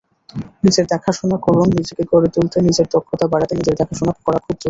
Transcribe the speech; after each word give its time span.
নিজের 0.63 0.85
দেখাশোনা 0.85 1.37
করুননিজেকে 1.37 2.03
গড়ে 2.11 2.29
তুলতে, 2.35 2.57
নিজের 2.61 2.87
দক্ষতা 2.93 3.25
বাড়াতে 3.27 3.53
নিজের 3.55 3.75
দেখাশোনা 3.75 4.13
করা 4.17 4.39
খুব 4.39 4.45
জরুরি। 4.45 4.59